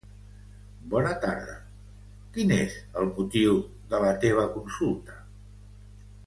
[0.93, 1.57] Bona tarda,
[2.37, 3.61] quin és el motiu
[3.93, 5.21] de la teva consulta?